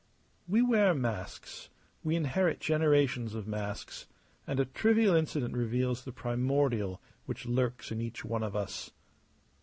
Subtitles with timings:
[0.47, 1.69] We wear masks,
[2.03, 4.07] we inherit generations of masks;
[4.47, 8.89] and a trivial incident reveals the primordial which lurks in each one of us.